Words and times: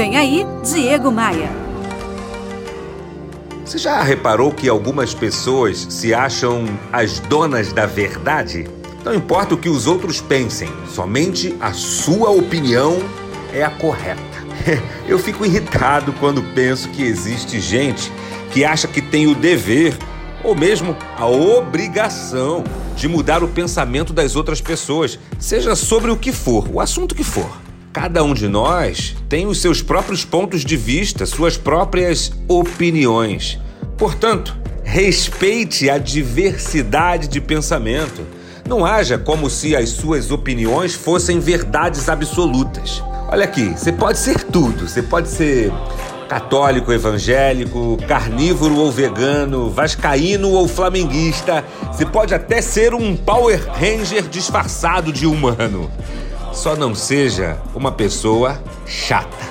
Vem 0.00 0.16
aí, 0.16 0.46
Diego 0.64 1.12
Maia. 1.12 1.50
Você 3.62 3.76
já 3.76 4.00
reparou 4.02 4.50
que 4.50 4.66
algumas 4.66 5.12
pessoas 5.12 5.86
se 5.90 6.14
acham 6.14 6.64
as 6.90 7.18
donas 7.18 7.70
da 7.70 7.84
verdade? 7.84 8.66
Não 9.04 9.14
importa 9.14 9.54
o 9.54 9.58
que 9.58 9.68
os 9.68 9.86
outros 9.86 10.18
pensem, 10.18 10.72
somente 10.88 11.54
a 11.60 11.74
sua 11.74 12.30
opinião 12.30 12.96
é 13.52 13.62
a 13.62 13.68
correta. 13.68 14.22
Eu 15.06 15.18
fico 15.18 15.44
irritado 15.44 16.14
quando 16.14 16.42
penso 16.54 16.88
que 16.88 17.02
existe 17.02 17.60
gente 17.60 18.10
que 18.52 18.64
acha 18.64 18.88
que 18.88 19.02
tem 19.02 19.26
o 19.26 19.34
dever 19.34 19.94
ou 20.42 20.54
mesmo 20.54 20.96
a 21.18 21.26
obrigação 21.26 22.64
de 22.96 23.06
mudar 23.06 23.44
o 23.44 23.48
pensamento 23.48 24.14
das 24.14 24.34
outras 24.34 24.62
pessoas, 24.62 25.18
seja 25.38 25.76
sobre 25.76 26.10
o 26.10 26.16
que 26.16 26.32
for, 26.32 26.66
o 26.72 26.80
assunto 26.80 27.14
que 27.14 27.22
for. 27.22 27.50
Cada 27.92 28.22
um 28.22 28.34
de 28.34 28.46
nós 28.46 29.16
tem 29.28 29.46
os 29.46 29.60
seus 29.60 29.82
próprios 29.82 30.24
pontos 30.24 30.64
de 30.64 30.76
vista, 30.76 31.26
suas 31.26 31.56
próprias 31.56 32.30
opiniões. 32.46 33.58
Portanto, 33.98 34.56
respeite 34.84 35.90
a 35.90 35.98
diversidade 35.98 37.26
de 37.26 37.40
pensamento. 37.40 38.24
Não 38.68 38.86
haja 38.86 39.18
como 39.18 39.50
se 39.50 39.74
as 39.74 39.88
suas 39.88 40.30
opiniões 40.30 40.94
fossem 40.94 41.40
verdades 41.40 42.08
absolutas. 42.08 43.02
Olha 43.28 43.42
aqui, 43.44 43.70
você 43.70 43.90
pode 43.90 44.20
ser 44.20 44.44
tudo. 44.44 44.88
Você 44.88 45.02
pode 45.02 45.28
ser 45.28 45.72
católico, 46.28 46.92
evangélico, 46.92 47.98
carnívoro 48.06 48.76
ou 48.76 48.92
vegano, 48.92 49.68
vascaíno 49.68 50.50
ou 50.50 50.68
flamenguista. 50.68 51.64
Você 51.92 52.06
pode 52.06 52.32
até 52.32 52.62
ser 52.62 52.94
um 52.94 53.16
Power 53.16 53.60
Ranger 53.68 54.28
disfarçado 54.28 55.12
de 55.12 55.26
humano. 55.26 55.90
Só 56.52 56.74
não 56.74 56.94
seja 56.94 57.60
uma 57.74 57.92
pessoa 57.92 58.62
chata. 58.84 59.50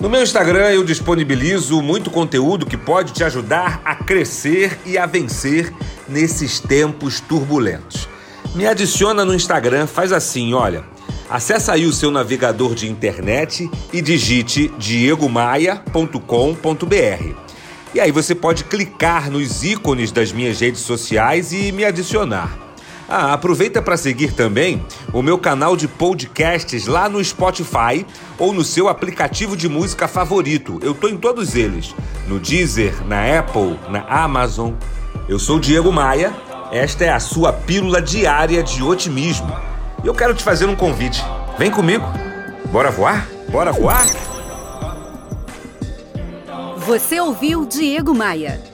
No 0.00 0.10
meu 0.10 0.22
Instagram 0.22 0.70
eu 0.70 0.84
disponibilizo 0.84 1.80
muito 1.80 2.10
conteúdo 2.10 2.66
que 2.66 2.76
pode 2.76 3.12
te 3.12 3.24
ajudar 3.24 3.80
a 3.84 3.94
crescer 3.94 4.78
e 4.84 4.98
a 4.98 5.06
vencer 5.06 5.72
nesses 6.08 6.60
tempos 6.60 7.20
turbulentos. 7.20 8.08
Me 8.54 8.66
adiciona 8.66 9.24
no 9.24 9.34
Instagram, 9.34 9.86
faz 9.86 10.12
assim, 10.12 10.52
olha. 10.52 10.84
Acesse 11.30 11.70
aí 11.70 11.86
o 11.86 11.92
seu 11.92 12.10
navegador 12.10 12.74
de 12.74 12.88
internet 12.88 13.70
e 13.92 14.02
digite 14.02 14.68
diegomaia.com.br. 14.76 17.34
E 17.94 18.00
aí 18.00 18.10
você 18.10 18.34
pode 18.34 18.64
clicar 18.64 19.30
nos 19.30 19.64
ícones 19.64 20.12
das 20.12 20.32
minhas 20.32 20.60
redes 20.60 20.80
sociais 20.80 21.52
e 21.52 21.72
me 21.72 21.84
adicionar. 21.84 22.63
Ah, 23.08 23.34
aproveita 23.34 23.82
para 23.82 23.96
seguir 23.96 24.32
também 24.32 24.84
o 25.12 25.22
meu 25.22 25.38
canal 25.38 25.76
de 25.76 25.86
podcasts 25.86 26.86
lá 26.86 27.08
no 27.08 27.22
Spotify 27.22 28.06
ou 28.38 28.52
no 28.52 28.64
seu 28.64 28.88
aplicativo 28.88 29.56
de 29.56 29.68
música 29.68 30.08
favorito. 30.08 30.78
Eu 30.82 30.94
tô 30.94 31.08
em 31.08 31.16
todos 31.16 31.54
eles, 31.54 31.94
no 32.26 32.40
Deezer, 32.40 33.06
na 33.06 33.38
Apple, 33.38 33.78
na 33.90 34.00
Amazon. 34.08 34.72
Eu 35.28 35.38
sou 35.38 35.58
Diego 35.58 35.92
Maia. 35.92 36.34
Esta 36.72 37.04
é 37.04 37.12
a 37.12 37.20
sua 37.20 37.52
pílula 37.52 38.00
diária 38.00 38.62
de 38.62 38.82
otimismo. 38.82 39.54
E 40.02 40.06
eu 40.06 40.14
quero 40.14 40.34
te 40.34 40.42
fazer 40.42 40.66
um 40.66 40.74
convite. 40.74 41.22
Vem 41.58 41.70
comigo. 41.70 42.04
Bora 42.72 42.90
voar? 42.90 43.28
Bora 43.50 43.70
voar? 43.70 44.06
Você 46.78 47.20
ouviu 47.20 47.64
Diego 47.64 48.14
Maia. 48.14 48.73